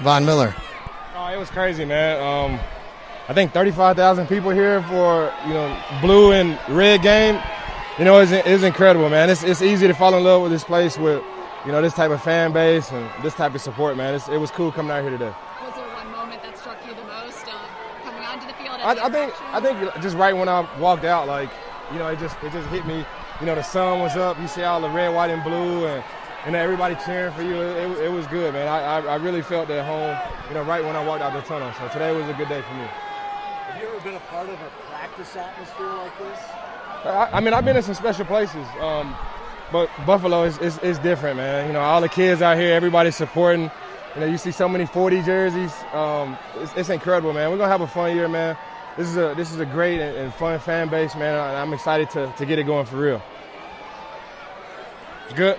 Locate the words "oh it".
1.16-1.38